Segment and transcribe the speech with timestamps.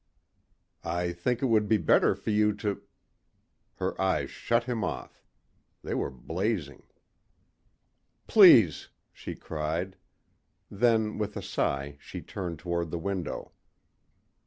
[0.83, 2.81] "I think it would be better for you to...."
[3.75, 5.23] Her eyes shut him off.
[5.83, 6.81] They were blazing.
[8.25, 9.97] "Please," she cried.
[10.71, 13.51] Then with a sigh she turned toward the window.